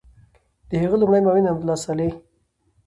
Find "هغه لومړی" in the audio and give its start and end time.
0.83-1.21